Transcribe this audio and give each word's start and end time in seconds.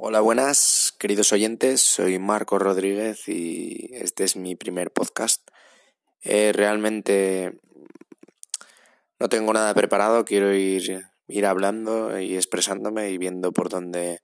Hola, 0.00 0.20
buenas, 0.20 0.94
queridos 0.96 1.32
oyentes. 1.32 1.80
Soy 1.82 2.20
Marco 2.20 2.60
Rodríguez 2.60 3.26
y 3.26 3.90
este 3.94 4.22
es 4.22 4.36
mi 4.36 4.54
primer 4.54 4.92
podcast. 4.92 5.50
Eh, 6.22 6.52
realmente 6.54 7.58
no 9.18 9.28
tengo 9.28 9.52
nada 9.52 9.74
preparado, 9.74 10.24
quiero 10.24 10.54
ir, 10.54 11.08
ir 11.26 11.46
hablando 11.46 12.16
y 12.16 12.36
expresándome 12.36 13.10
y 13.10 13.18
viendo 13.18 13.50
por 13.50 13.70
dónde, 13.70 14.20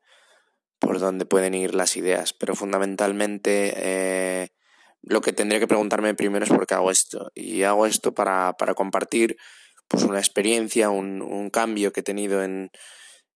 por 0.79 1.01
dónde 1.01 1.27
pueden 1.27 1.55
ir 1.55 1.75
las 1.75 1.97
ideas. 1.97 2.33
Pero 2.35 2.55
fundamentalmente 2.55 3.75
eh, 3.77 4.51
lo 5.03 5.23
que 5.23 5.33
tendría 5.33 5.59
que 5.59 5.67
preguntarme 5.67 6.15
primero 6.15 6.45
es 6.45 6.53
por 6.53 6.69
qué 6.69 6.75
hago 6.75 6.93
esto. 6.93 7.33
Y 7.35 7.65
hago 7.65 7.87
esto 7.87 8.15
para, 8.15 8.53
para 8.53 8.75
compartir 8.75 9.37
pues, 9.89 10.05
una 10.05 10.21
experiencia, 10.21 10.91
un, 10.91 11.21
un 11.21 11.51
cambio 11.51 11.93
que 11.93 11.99
he 11.99 12.05
tenido 12.05 12.45
en 12.45 12.71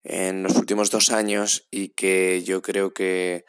en 0.05 0.43
los 0.43 0.57
últimos 0.57 0.91
dos 0.91 1.11
años 1.11 1.67
y 1.71 1.91
que 1.91 2.43
yo 2.43 2.63
creo 2.63 2.93
que, 2.93 3.45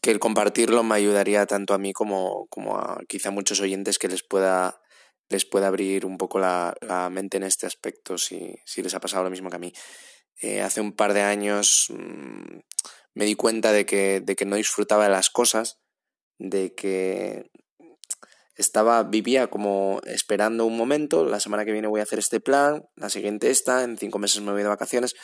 que 0.00 0.10
el 0.10 0.18
compartirlo 0.18 0.82
me 0.82 0.94
ayudaría 0.94 1.46
tanto 1.46 1.74
a 1.74 1.78
mí 1.78 1.92
como, 1.92 2.46
como 2.48 2.78
a 2.78 3.00
quizá 3.08 3.30
muchos 3.30 3.60
oyentes 3.60 3.98
que 3.98 4.08
les 4.08 4.22
pueda, 4.22 4.80
les 5.28 5.44
pueda 5.44 5.68
abrir 5.68 6.06
un 6.06 6.18
poco 6.18 6.38
la, 6.38 6.74
la 6.80 7.10
mente 7.10 7.36
en 7.36 7.44
este 7.44 7.66
aspecto 7.66 8.18
si, 8.18 8.54
si, 8.64 8.82
les 8.82 8.94
ha 8.94 9.00
pasado 9.00 9.24
lo 9.24 9.30
mismo 9.30 9.50
que 9.50 9.56
a 9.56 9.60
mí. 9.60 9.72
Eh, 10.40 10.62
hace 10.62 10.80
un 10.80 10.92
par 10.92 11.12
de 11.12 11.22
años 11.22 11.88
mmm, 11.90 12.60
me 13.14 13.24
di 13.24 13.34
cuenta 13.34 13.72
de 13.72 13.84
que, 13.84 14.20
de 14.20 14.36
que 14.36 14.46
no 14.46 14.56
disfrutaba 14.56 15.04
de 15.04 15.10
las 15.10 15.30
cosas, 15.30 15.80
de 16.38 16.74
que 16.74 17.50
estaba, 18.60 19.02
vivía 19.02 19.48
como 19.48 20.00
esperando 20.04 20.64
un 20.66 20.76
momento, 20.76 21.24
la 21.24 21.40
semana 21.40 21.64
que 21.64 21.72
viene 21.72 21.88
voy 21.88 22.00
a 22.00 22.04
hacer 22.04 22.18
este 22.18 22.40
plan, 22.40 22.84
la 22.96 23.10
siguiente 23.10 23.50
esta, 23.50 23.82
en 23.82 23.98
cinco 23.98 24.18
meses 24.18 24.42
me 24.42 24.52
voy 24.52 24.62
de 24.62 24.68
vacaciones, 24.68 25.14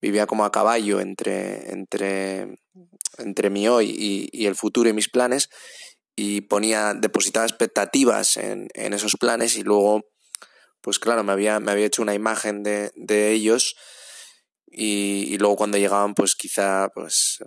vivía 0.00 0.26
como 0.26 0.44
a 0.44 0.52
caballo 0.52 1.00
entre, 1.00 1.70
entre, 1.70 2.58
entre 3.18 3.50
mi 3.50 3.68
hoy 3.68 4.28
y, 4.32 4.46
el 4.46 4.56
futuro 4.56 4.88
y 4.88 4.92
mis 4.92 5.08
planes 5.08 5.48
y 6.16 6.42
ponía, 6.42 6.94
depositaba 6.94 7.46
expectativas 7.46 8.36
en, 8.36 8.68
en 8.74 8.92
esos 8.92 9.16
planes 9.18 9.56
y 9.56 9.62
luego, 9.62 10.02
pues 10.80 10.98
claro, 10.98 11.24
me 11.24 11.32
había, 11.32 11.60
me 11.60 11.72
había 11.72 11.86
hecho 11.86 12.02
una 12.02 12.14
imagen 12.14 12.62
de, 12.62 12.90
de 12.96 13.30
ellos 13.30 13.76
y, 14.66 15.26
y, 15.28 15.38
luego 15.38 15.56
cuando 15.56 15.78
llegaban 15.78 16.14
pues 16.14 16.34
quizá 16.34 16.88
pues 16.94 17.38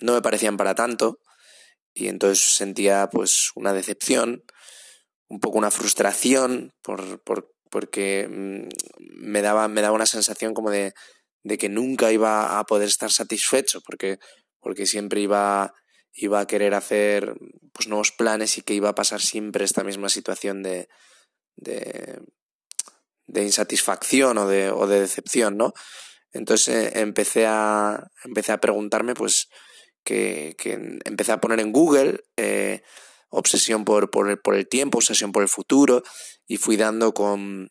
no 0.00 0.14
me 0.14 0.22
parecían 0.22 0.56
para 0.56 0.74
tanto 0.74 1.18
y 1.94 2.08
entonces 2.08 2.56
sentía 2.56 3.08
pues 3.10 3.50
una 3.54 3.72
decepción, 3.72 4.44
un 5.30 5.40
poco 5.40 5.58
una 5.58 5.70
frustración 5.70 6.74
por, 6.82 7.22
por, 7.22 7.54
porque 7.70 8.28
me 8.98 9.42
daba, 9.42 9.68
me 9.68 9.80
daba 9.80 9.94
una 9.94 10.06
sensación 10.06 10.52
como 10.54 10.70
de, 10.70 10.92
de 11.44 11.56
que 11.56 11.68
nunca 11.68 12.12
iba 12.12 12.58
a 12.58 12.64
poder 12.64 12.88
estar 12.88 13.10
satisfecho 13.10 13.80
porque, 13.80 14.18
porque 14.58 14.86
siempre 14.86 15.20
iba, 15.20 15.72
iba 16.12 16.40
a 16.40 16.46
querer 16.46 16.74
hacer 16.74 17.34
pues, 17.72 17.88
nuevos 17.88 18.10
planes 18.10 18.58
y 18.58 18.62
que 18.62 18.74
iba 18.74 18.90
a 18.90 18.94
pasar 18.94 19.20
siempre 19.20 19.64
esta 19.64 19.84
misma 19.84 20.08
situación 20.08 20.64
de, 20.64 20.88
de, 21.56 22.20
de 23.26 23.42
insatisfacción 23.44 24.36
o 24.38 24.48
de, 24.48 24.70
o 24.70 24.88
de 24.88 25.00
decepción, 25.00 25.56
¿no? 25.56 25.72
Entonces 26.32 26.68
eh, 26.74 27.00
empecé, 27.00 27.46
a, 27.46 28.10
empecé 28.24 28.50
a 28.50 28.60
preguntarme 28.60 29.14
pues 29.14 29.48
que, 30.02 30.56
que 30.58 30.72
empecé 31.04 31.30
a 31.30 31.40
poner 31.40 31.60
en 31.60 31.70
Google, 31.70 32.24
eh, 32.36 32.82
obsesión 33.30 33.84
por, 33.84 34.10
por, 34.10 34.28
el, 34.28 34.68
tiempo, 34.68 34.98
obsesión 34.98 35.32
por 35.32 35.42
el 35.42 35.48
futuro, 35.48 36.02
y 36.46 36.56
fui 36.56 36.76
dando 36.76 37.14
con, 37.14 37.70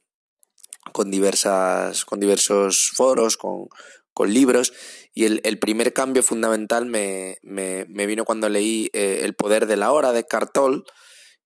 con, 0.94 1.12
diversas, 1.12 2.06
con 2.06 2.20
diversos 2.20 2.92
foros, 2.96 3.38
con, 3.38 3.68
con 4.14 4.34
libros, 4.34 4.74
y 5.14 5.26
el, 5.26 5.60
primer 5.60 5.94
cambio 5.94 6.24
fundamental 6.24 6.86
me, 6.86 7.38
me, 7.42 7.86
me 7.90 8.06
vino 8.06 8.26
cuando 8.26 8.48
leí 8.48 8.90
eh, 8.94 9.22
El 9.24 9.36
poder 9.36 9.66
de 9.66 9.76
la 9.76 9.92
hora 9.92 10.14
de 10.14 10.26
Cartol, 10.26 10.86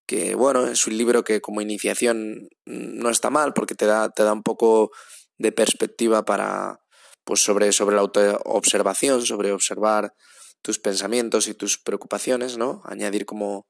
que 0.06 0.36
bueno, 0.36 0.68
es 0.68 0.86
un 0.86 0.98
libro 0.98 1.24
que 1.24 1.42
como 1.42 1.62
iniciación 1.62 2.50
no 2.66 3.10
está 3.10 3.30
mal 3.30 3.54
porque 3.54 3.74
te 3.74 3.86
da, 3.86 4.10
te 4.10 4.24
da 4.24 4.34
un 4.34 4.44
poco 4.44 4.92
de 5.38 5.52
perspectiva 5.52 6.24
para 6.24 6.80
pues 7.24 7.42
sobre, 7.42 7.72
sobre 7.72 7.96
la 7.96 8.02
autoobservación, 8.02 9.26
sobre 9.26 9.54
observar 9.54 10.14
tus 10.62 10.80
pensamientos 10.80 11.48
y 11.48 11.54
tus 11.54 11.78
preocupaciones, 11.78 12.58
¿no? 12.58 12.82
Añadir 12.86 13.26
como, 13.26 13.66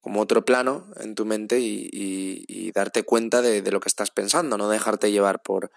como 0.00 0.20
otro 0.20 0.44
plano 0.44 0.86
en 1.00 1.14
tu 1.14 1.24
mente 1.24 1.58
y, 1.60 2.70
darte 2.72 3.02
cuenta 3.02 3.42
de, 3.42 3.68
lo 3.70 3.80
que 3.80 3.88
estás 3.88 4.10
pensando, 4.10 4.56
no 4.56 4.68
dejarte 4.68 5.10
llevar 5.10 5.42
por, 5.42 5.70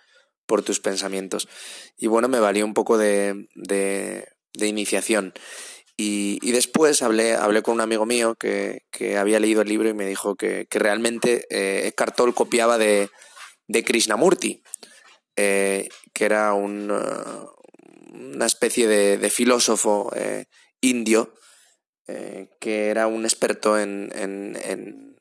tus 0.63 0.79
pensamientos. 0.79 1.49
Y 1.97 2.07
bueno, 2.07 2.27
me 2.27 2.39
valió 2.39 2.65
un 2.65 2.73
poco 2.73 2.97
de, 2.97 3.47
iniciación. 4.55 5.33
Y, 5.97 6.51
después 6.51 7.01
hablé, 7.01 7.35
hablé 7.35 7.61
con 7.61 7.75
un 7.75 7.81
amigo 7.81 8.05
mío 8.05 8.35
que, 8.35 8.83
había 9.17 9.39
leído 9.39 9.61
el 9.61 9.69
libro 9.69 9.89
y 9.89 9.93
me 9.93 10.05
dijo 10.05 10.35
que, 10.35 10.67
realmente 10.71 11.45
eh, 11.49 11.91
copiaba 12.33 12.77
de, 12.77 13.09
Krishnamurti, 13.67 14.61
eh, 15.35 15.89
que 16.13 16.25
era 16.25 16.53
un, 16.53 16.91
una 18.13 18.45
especie 18.45 18.87
de, 18.87 19.17
de 19.17 19.29
filósofo 19.29 20.11
eh, 20.15 20.45
indio 20.79 21.33
eh, 22.07 22.49
que 22.59 22.89
era 22.89 23.07
un 23.07 23.23
experto 23.23 23.79
en, 23.79 24.11
en, 24.13 25.15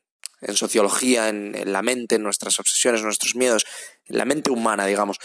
sociología, 0.55 1.29
en, 1.29 1.71
la 1.71 1.81
mente, 1.81 2.15
en 2.15 2.23
nuestras 2.23 2.59
obsesiones, 2.59 3.01
nuestros 3.01 3.35
miedos, 3.35 3.65
en 4.05 4.17
la 4.17 4.25
mente 4.25 4.51
humana, 4.51 4.85
digamos. 4.85 5.17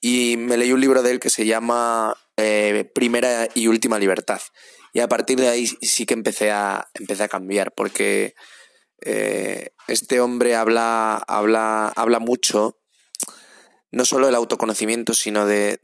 Y 0.00 0.36
me 0.36 0.56
leí 0.56 0.72
un 0.72 0.80
libro 0.80 1.02
de 1.02 1.12
él 1.12 1.20
que 1.20 1.30
se 1.30 1.46
llama 1.46 2.16
eh, 2.36 2.90
Primera 2.94 3.48
y 3.54 3.68
Última 3.68 3.98
Libertad. 3.98 4.40
Y 4.92 5.00
a 5.00 5.08
partir 5.08 5.38
de 5.38 5.48
ahí 5.48 5.66
sí 5.66 6.06
que 6.06 6.14
empecé 6.14 6.50
a, 6.50 6.88
empecé 6.94 7.22
a 7.22 7.28
cambiar, 7.28 7.72
porque 7.72 8.34
eh, 9.00 9.70
este 9.86 10.20
hombre 10.20 10.56
habla, 10.56 11.16
habla, 11.16 11.92
habla 11.94 12.18
mucho, 12.18 12.80
no 13.92 14.04
solo 14.04 14.26
del 14.26 14.34
autoconocimiento, 14.34 15.14
sino 15.14 15.46
de 15.46 15.78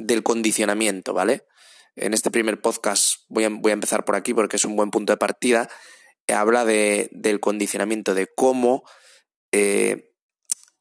del 0.00 0.22
condicionamiento, 0.22 1.12
¿vale? 1.12 1.44
En 1.96 2.14
este 2.14 2.30
primer 2.30 2.60
podcast 2.60 3.22
voy 3.28 3.44
a, 3.44 3.48
voy 3.48 3.70
a, 3.70 3.74
empezar 3.74 4.04
por 4.04 4.16
aquí 4.16 4.34
porque 4.34 4.56
es 4.56 4.64
un 4.64 4.76
buen 4.76 4.90
punto 4.90 5.12
de 5.12 5.16
partida. 5.16 5.68
Habla 6.28 6.64
de, 6.64 7.08
del 7.12 7.40
condicionamiento, 7.40 8.14
de 8.14 8.28
cómo 8.28 8.84
eh, 9.52 10.12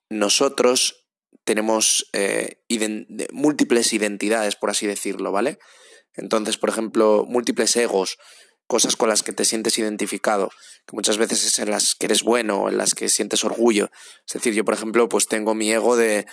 nosotros 0.09 1.07
tenemos 1.43 2.07
eh, 2.13 2.61
múltiples 3.31 3.93
identidades, 3.93 4.55
por 4.55 4.69
así 4.69 4.85
decirlo, 4.85 5.31
¿vale? 5.31 5.57
Entonces, 6.13 6.57
por 6.57 6.69
ejemplo, 6.69 7.25
múltiples 7.27 7.75
egos, 7.75 8.17
cosas 8.67 8.95
con 8.95 9.09
las 9.09 9.23
que 9.23 9.33
te 9.33 9.45
sientes 9.45 9.77
identificado, 9.79 10.51
que 10.85 10.95
muchas 10.95 11.17
veces 11.17 11.43
es 11.45 11.57
en 11.57 11.71
las 11.71 11.95
que 11.95 12.05
eres 12.05 12.21
bueno, 12.21 12.69
en 12.69 12.77
las 12.77 12.93
que 12.93 13.09
sientes 13.09 13.43
orgullo. 13.43 13.89
Es 14.27 14.33
decir, 14.33 14.53
yo, 14.53 14.63
por 14.63 14.75
ejemplo, 14.75 15.09
pues 15.09 15.27
tengo 15.27 15.55
mi 15.55 15.71
ego 15.71 15.95
de, 15.95 16.27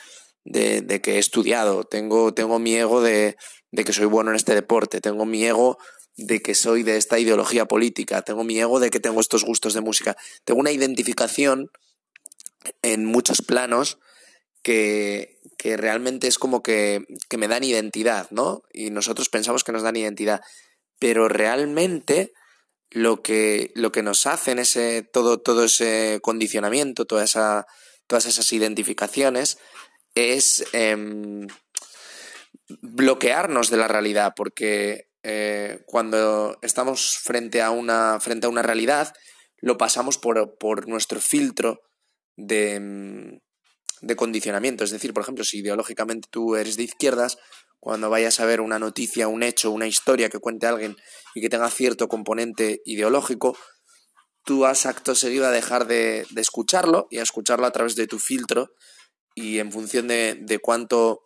de, 0.44 0.82
de 0.82 1.00
que 1.00 1.14
he 1.14 1.18
estudiado, 1.18 1.84
tengo, 1.84 2.34
tengo 2.34 2.58
mi 2.58 2.74
ego 2.74 3.00
de, 3.00 3.36
de 3.76 3.84
que 3.84 3.92
soy 3.92 4.06
bueno 4.06 4.30
en 4.30 4.36
este 4.36 4.54
deporte, 4.54 5.02
tengo 5.02 5.26
mi 5.26 5.44
ego 5.44 5.78
de 6.16 6.40
que 6.40 6.54
soy 6.54 6.82
de 6.82 6.96
esta 6.96 7.18
ideología 7.18 7.66
política, 7.66 8.22
tengo 8.22 8.42
mi 8.42 8.58
ego 8.58 8.80
de 8.80 8.88
que 8.88 9.00
tengo 9.00 9.20
estos 9.20 9.44
gustos 9.44 9.74
de 9.74 9.82
música, 9.82 10.16
tengo 10.46 10.60
una 10.60 10.72
identificación 10.72 11.70
en 12.80 13.04
muchos 13.04 13.42
planos 13.42 13.98
que, 14.62 15.38
que 15.58 15.76
realmente 15.76 16.26
es 16.26 16.38
como 16.38 16.62
que, 16.62 17.04
que 17.28 17.36
me 17.36 17.48
dan 17.48 17.64
identidad, 17.64 18.30
¿no? 18.30 18.62
Y 18.72 18.88
nosotros 18.88 19.28
pensamos 19.28 19.62
que 19.62 19.72
nos 19.72 19.82
dan 19.82 19.96
identidad, 19.96 20.40
pero 20.98 21.28
realmente 21.28 22.32
lo 22.90 23.20
que, 23.20 23.72
lo 23.74 23.92
que 23.92 24.02
nos 24.02 24.24
hacen 24.26 24.58
ese, 24.58 25.02
todo, 25.02 25.38
todo 25.38 25.64
ese 25.64 26.20
condicionamiento, 26.22 27.04
toda 27.04 27.24
esa, 27.24 27.66
todas 28.06 28.24
esas 28.24 28.50
identificaciones, 28.54 29.58
es 30.14 30.64
eh, 30.72 31.46
bloquearnos 32.68 33.70
de 33.70 33.76
la 33.76 33.88
realidad, 33.88 34.32
porque 34.36 35.08
eh, 35.22 35.82
cuando 35.86 36.58
estamos 36.62 37.18
frente 37.18 37.62
a, 37.62 37.70
una, 37.70 38.20
frente 38.20 38.46
a 38.46 38.50
una 38.50 38.62
realidad, 38.62 39.12
lo 39.58 39.78
pasamos 39.78 40.18
por, 40.18 40.56
por 40.58 40.88
nuestro 40.88 41.20
filtro 41.20 41.80
de, 42.36 43.40
de 44.00 44.16
condicionamiento. 44.16 44.84
Es 44.84 44.90
decir, 44.90 45.12
por 45.12 45.22
ejemplo, 45.22 45.44
si 45.44 45.58
ideológicamente 45.58 46.28
tú 46.30 46.56
eres 46.56 46.76
de 46.76 46.84
izquierdas, 46.84 47.38
cuando 47.80 48.10
vayas 48.10 48.40
a 48.40 48.46
ver 48.46 48.60
una 48.60 48.78
noticia, 48.78 49.28
un 49.28 49.42
hecho, 49.42 49.70
una 49.70 49.86
historia 49.86 50.28
que 50.28 50.38
cuente 50.38 50.66
alguien 50.66 50.96
y 51.34 51.40
que 51.40 51.48
tenga 51.48 51.70
cierto 51.70 52.08
componente 52.08 52.80
ideológico, 52.84 53.56
tú 54.44 54.64
has 54.64 54.86
acto 54.86 55.14
seguido 55.14 55.46
a 55.46 55.50
dejar 55.50 55.86
de, 55.86 56.26
de 56.30 56.40
escucharlo 56.40 57.06
y 57.10 57.18
a 57.18 57.22
escucharlo 57.22 57.66
a 57.66 57.72
través 57.72 57.96
de 57.96 58.06
tu 58.06 58.18
filtro 58.18 58.70
y 59.34 59.58
en 59.58 59.70
función 59.70 60.08
de, 60.08 60.38
de 60.40 60.58
cuánto 60.58 61.22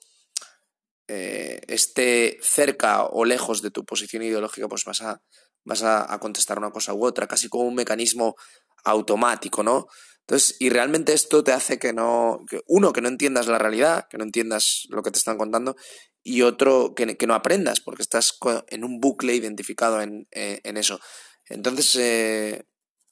eh, 1.12 1.60
esté 1.66 2.38
cerca 2.40 3.04
o 3.04 3.24
lejos 3.24 3.62
de 3.62 3.72
tu 3.72 3.84
posición 3.84 4.22
ideológica, 4.22 4.68
pues 4.68 4.84
vas 4.84 5.02
a, 5.02 5.20
vas 5.64 5.82
a, 5.82 6.16
contestar 6.20 6.56
una 6.56 6.70
cosa 6.70 6.94
u 6.94 7.04
otra, 7.04 7.26
casi 7.26 7.48
como 7.48 7.64
un 7.64 7.74
mecanismo 7.74 8.36
automático, 8.84 9.64
¿no? 9.64 9.88
Entonces, 10.20 10.54
y 10.60 10.68
realmente 10.68 11.12
esto 11.12 11.42
te 11.42 11.50
hace 11.50 11.80
que 11.80 11.92
no, 11.92 12.38
uno, 12.68 12.92
que 12.92 13.00
no 13.00 13.08
entiendas 13.08 13.48
la 13.48 13.58
realidad, 13.58 14.06
que 14.08 14.18
no 14.18 14.24
entiendas 14.24 14.86
lo 14.90 15.02
que 15.02 15.10
te 15.10 15.18
están 15.18 15.36
contando, 15.36 15.74
y 16.22 16.42
otro 16.42 16.94
que, 16.94 17.16
que 17.16 17.26
no 17.26 17.34
aprendas, 17.34 17.80
porque 17.80 18.02
estás 18.02 18.38
en 18.68 18.84
un 18.84 19.00
bucle 19.00 19.34
identificado 19.34 20.02
en, 20.02 20.28
eh, 20.30 20.60
en 20.62 20.76
eso. 20.76 21.00
Entonces, 21.46 21.96
eh, 21.96 22.66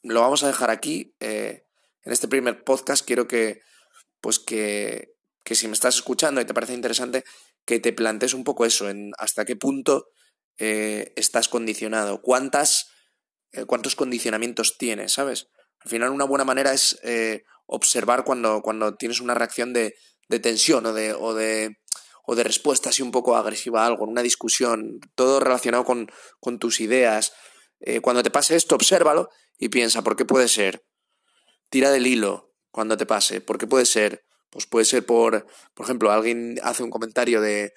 lo 0.04 0.20
vamos 0.20 0.44
a 0.44 0.46
dejar 0.46 0.70
aquí. 0.70 1.16
En 1.18 1.64
este 2.04 2.28
primer 2.28 2.62
podcast 2.62 3.04
quiero 3.04 3.26
que, 3.26 3.60
pues 4.20 4.38
que, 4.38 5.16
que 5.42 5.56
si 5.56 5.66
me 5.66 5.74
estás 5.74 5.96
escuchando 5.96 6.40
y 6.40 6.44
te 6.44 6.54
parece 6.54 6.74
interesante, 6.74 7.24
que 7.68 7.80
te 7.80 7.92
plantees 7.92 8.32
un 8.32 8.42
poco 8.42 8.64
eso, 8.64 8.88
en 8.88 9.12
hasta 9.18 9.44
qué 9.44 9.54
punto 9.54 10.06
estás 10.56 11.48
condicionado, 11.48 12.20
cuántas, 12.20 12.90
cuántos 13.68 13.94
condicionamientos 13.94 14.76
tienes, 14.76 15.12
¿sabes? 15.12 15.46
Al 15.84 15.90
final 15.90 16.10
una 16.10 16.24
buena 16.24 16.44
manera 16.44 16.72
es 16.72 16.98
observar 17.66 18.24
cuando, 18.24 18.60
cuando 18.62 18.96
tienes 18.96 19.20
una 19.20 19.34
reacción 19.34 19.72
de, 19.72 19.94
tensión 20.42 20.84
o 20.86 20.92
de, 20.92 21.12
o 21.12 21.34
de 21.34 21.76
o 22.30 22.36
de 22.36 22.44
respuesta 22.44 22.90
así 22.90 23.00
un 23.00 23.10
poco 23.10 23.36
agresiva 23.36 23.82
a 23.82 23.86
algo, 23.86 24.04
en 24.04 24.10
una 24.10 24.22
discusión, 24.22 25.00
todo 25.14 25.40
relacionado 25.40 25.84
con, 25.86 26.10
tus 26.58 26.80
ideas. 26.82 27.32
Eh, 27.80 28.00
cuando 28.02 28.22
te 28.22 28.30
pase 28.30 28.54
esto, 28.54 28.74
obsérvalo 28.74 29.30
y 29.56 29.70
piensa, 29.70 30.02
¿por 30.02 30.14
qué 30.14 30.26
puede 30.26 30.46
ser? 30.48 30.84
Tira 31.70 31.90
del 31.90 32.06
hilo 32.06 32.52
cuando 32.70 32.98
te 32.98 33.06
pase, 33.06 33.40
¿por 33.40 33.56
qué 33.56 33.66
puede 33.66 33.86
ser? 33.86 34.26
Pues 34.50 34.66
puede 34.66 34.84
ser 34.84 35.04
por, 35.04 35.46
por 35.74 35.84
ejemplo, 35.84 36.10
alguien 36.10 36.58
hace 36.62 36.82
un 36.82 36.90
comentario 36.90 37.40
de, 37.40 37.74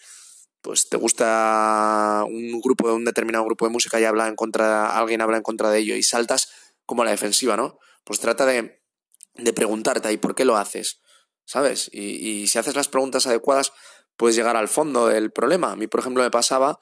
pues 0.62 0.90
te 0.90 0.98
gusta 0.98 2.24
un 2.28 2.62
grupo, 2.62 2.94
un 2.94 3.06
determinado 3.06 3.44
grupo 3.46 3.66
de 3.66 3.72
música 3.72 4.00
y 4.00 4.06
habla 4.06 4.28
en 4.28 4.36
contra, 4.36 4.98
alguien 4.98 5.22
habla 5.22 5.38
en 5.38 5.44
contra 5.44 5.70
de 5.70 5.80
ello 5.80 5.96
y 5.96 6.04
saltas 6.04 6.50
como 6.86 7.02
a 7.02 7.06
la 7.06 7.12
defensiva, 7.12 7.58
¿no? 7.58 7.80
Pues 8.04 8.20
trata 8.20 8.46
de, 8.46 8.82
de 9.36 9.54
preguntarte, 9.54 10.12
¿y 10.12 10.18
por 10.18 10.36
qué 10.36 10.46
lo 10.46 10.58
haces? 10.58 11.02
¿Sabes? 11.46 11.90
Y, 11.92 12.02
y 12.02 12.48
si 12.48 12.60
haces 12.60 12.76
las 12.76 12.88
preguntas 12.88 13.28
adecuadas, 13.28 13.74
puedes 14.16 14.36
llegar 14.36 14.56
al 14.56 14.68
fondo 14.68 15.08
del 15.08 15.32
problema. 15.32 15.72
A 15.72 15.76
mí, 15.76 15.88
por 15.88 16.00
ejemplo, 16.00 16.24
me 16.24 16.32
pasaba 16.32 16.80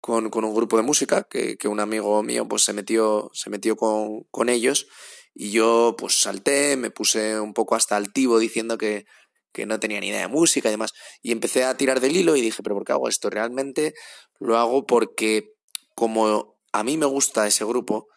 con, 0.00 0.28
con 0.28 0.44
un 0.44 0.54
grupo 0.54 0.76
de 0.76 0.82
música 0.82 1.22
que, 1.22 1.56
que, 1.56 1.66
un 1.66 1.80
amigo 1.80 2.22
mío 2.22 2.46
pues 2.46 2.62
se 2.62 2.74
metió, 2.74 3.30
se 3.32 3.48
metió 3.48 3.74
con, 3.74 4.24
con 4.30 4.50
ellos 4.50 4.86
y 5.34 5.50
yo 5.50 5.96
pues 5.98 6.20
salté, 6.20 6.76
me 6.76 6.90
puse 6.90 7.40
un 7.40 7.54
poco 7.54 7.74
hasta 7.74 7.96
altivo 7.96 8.38
diciendo 8.38 8.76
que, 8.76 9.06
que 9.54 9.66
no 9.66 9.78
tenía 9.78 10.00
ni 10.00 10.08
idea 10.08 10.22
de 10.22 10.28
música 10.28 10.68
y 10.68 10.72
demás. 10.72 10.92
Y 11.22 11.30
empecé 11.30 11.64
a 11.64 11.76
tirar 11.76 12.00
del 12.00 12.16
hilo 12.16 12.34
y 12.34 12.40
dije, 12.40 12.62
pero 12.62 12.74
¿por 12.74 12.84
qué 12.84 12.92
hago 12.92 13.08
esto? 13.08 13.30
Realmente 13.30 13.94
lo 14.40 14.58
hago 14.58 14.84
porque 14.84 15.54
como 15.94 16.58
a 16.72 16.82
mí 16.82 16.98
me 16.98 17.06
gusta 17.06 17.46
ese 17.46 17.64
grupo, 17.64 18.08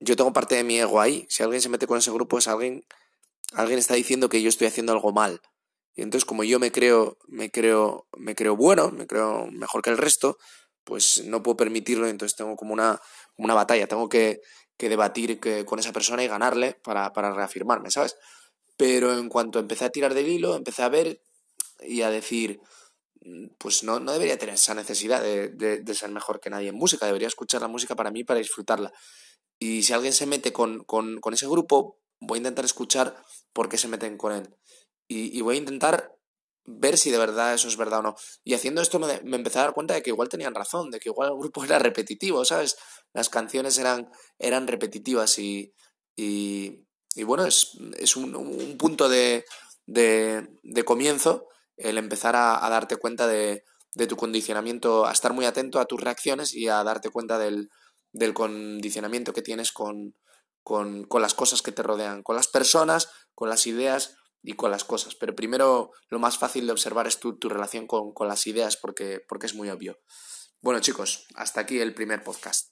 yo 0.00 0.16
tengo 0.16 0.34
parte 0.34 0.54
de 0.56 0.62
mi 0.62 0.78
ego 0.78 1.00
ahí. 1.00 1.26
Si 1.30 1.42
alguien 1.42 1.62
se 1.62 1.70
mete 1.70 1.86
con 1.86 1.96
ese 1.96 2.10
grupo 2.10 2.38
es 2.38 2.46
alguien, 2.46 2.84
alguien 3.54 3.78
está 3.78 3.94
diciendo 3.94 4.28
que 4.28 4.42
yo 4.42 4.50
estoy 4.50 4.66
haciendo 4.66 4.92
algo 4.92 5.12
mal. 5.12 5.40
Y 5.94 6.02
entonces, 6.02 6.26
como 6.26 6.44
yo 6.44 6.60
me 6.60 6.70
creo, 6.70 7.16
me 7.26 7.50
creo, 7.50 8.06
me 8.16 8.34
creo 8.34 8.54
bueno, 8.54 8.90
me 8.90 9.06
creo 9.06 9.46
mejor 9.50 9.80
que 9.80 9.90
el 9.90 9.98
resto, 9.98 10.36
pues 10.84 11.24
no 11.24 11.42
puedo 11.42 11.56
permitirlo. 11.56 12.06
Entonces 12.06 12.36
tengo 12.36 12.54
como 12.56 12.74
una, 12.74 13.00
una 13.36 13.54
batalla, 13.54 13.86
tengo 13.86 14.10
que, 14.10 14.42
que 14.76 14.90
debatir 14.90 15.40
con 15.64 15.78
esa 15.78 15.92
persona 15.92 16.22
y 16.22 16.28
ganarle 16.28 16.74
para, 16.84 17.14
para 17.14 17.32
reafirmarme, 17.32 17.90
¿sabes? 17.90 18.14
Pero 18.80 19.12
en 19.12 19.28
cuanto 19.28 19.58
empecé 19.58 19.84
a 19.84 19.90
tirar 19.90 20.14
del 20.14 20.26
hilo, 20.26 20.56
empecé 20.56 20.82
a 20.82 20.88
ver 20.88 21.22
y 21.80 22.00
a 22.00 22.08
decir, 22.08 22.62
pues 23.58 23.84
no, 23.84 24.00
no 24.00 24.12
debería 24.12 24.38
tener 24.38 24.54
esa 24.54 24.72
necesidad 24.72 25.22
de, 25.22 25.50
de, 25.50 25.94
ser 25.94 26.08
mejor 26.08 26.40
que 26.40 26.48
nadie 26.48 26.70
en 26.70 26.76
música, 26.76 27.04
debería 27.04 27.28
escuchar 27.28 27.60
la 27.60 27.68
música 27.68 27.94
para 27.94 28.10
mí, 28.10 28.24
para 28.24 28.38
disfrutarla. 28.38 28.90
Y 29.58 29.82
si 29.82 29.92
alguien 29.92 30.14
se 30.14 30.24
mete 30.24 30.54
con, 30.54 30.82
con, 30.84 31.20
con 31.20 31.34
ese 31.34 31.46
grupo, 31.46 31.98
voy 32.20 32.36
a 32.36 32.38
intentar 32.38 32.64
escuchar 32.64 33.22
por 33.52 33.68
qué 33.68 33.76
se 33.76 33.86
meten 33.86 34.16
con 34.16 34.32
él 34.32 34.56
y, 35.06 35.36
y, 35.36 35.42
voy 35.42 35.56
a 35.56 35.58
intentar 35.58 36.16
ver 36.64 36.96
si 36.96 37.10
de 37.10 37.18
verdad 37.18 37.52
eso 37.52 37.68
es 37.68 37.76
verdad 37.76 37.98
o 37.98 38.02
no. 38.02 38.16
Y 38.44 38.54
haciendo 38.54 38.80
esto 38.80 38.98
me, 38.98 39.36
empecé 39.36 39.58
a 39.58 39.64
dar 39.64 39.74
cuenta 39.74 39.92
de 39.92 40.02
que 40.02 40.08
igual 40.08 40.30
tenían 40.30 40.54
razón, 40.54 40.90
de 40.90 41.00
que 41.00 41.10
igual 41.10 41.32
el 41.32 41.36
grupo 41.36 41.64
era 41.66 41.78
repetitivo, 41.78 42.46
¿sabes? 42.46 42.78
Las 43.12 43.28
canciones 43.28 43.76
eran, 43.76 44.10
eran 44.38 44.66
repetitivas 44.68 45.38
y, 45.38 45.74
y 47.14 47.24
bueno, 47.24 47.44
es, 47.44 47.72
es 47.98 48.16
un, 48.16 48.36
un, 48.36 48.76
punto 48.76 49.08
de, 49.08 49.44
de, 49.86 50.48
de, 50.62 50.84
comienzo 50.84 51.48
el 51.76 51.98
empezar 51.98 52.36
a, 52.36 52.64
a 52.64 52.70
darte 52.70 52.96
cuenta 52.96 53.26
de, 53.26 53.64
de, 53.94 54.06
tu 54.06 54.16
condicionamiento, 54.16 55.06
a 55.06 55.12
estar 55.12 55.32
muy 55.32 55.44
atento 55.44 55.80
a 55.80 55.86
tus 55.86 56.00
reacciones 56.00 56.54
y 56.54 56.68
a 56.68 56.84
darte 56.84 57.10
cuenta 57.10 57.38
del, 57.38 57.70
del 58.12 58.34
condicionamiento 58.34 59.32
que 59.32 59.42
tienes 59.42 59.72
con, 59.72 60.14
con, 60.62 61.04
con 61.04 61.22
las 61.22 61.34
cosas 61.34 61.62
que 61.62 61.72
te 61.72 61.82
rodean, 61.82 62.22
con 62.22 62.36
las 62.36 62.48
personas, 62.48 63.10
con 63.34 63.48
las 63.48 63.66
ideas 63.66 64.16
y 64.42 64.54
con 64.54 64.70
las 64.70 64.84
cosas. 64.84 65.14
Pero 65.14 65.34
primero 65.34 65.90
lo 66.08 66.18
más 66.18 66.38
fácil 66.38 66.66
de 66.66 66.72
observar 66.72 67.06
es 67.06 67.18
tu, 67.18 67.38
tu 67.38 67.48
relación 67.48 67.86
con, 67.86 68.12
con 68.12 68.28
las 68.28 68.46
ideas 68.46 68.76
porque, 68.76 69.20
porque 69.28 69.46
es 69.46 69.54
muy 69.54 69.68
obvio. 69.70 69.98
Bueno 70.60 70.80
chicos, 70.80 71.26
hasta 71.34 71.60
aquí 71.60 71.80
el 71.80 71.94
primer 71.94 72.22
podcast. 72.22 72.69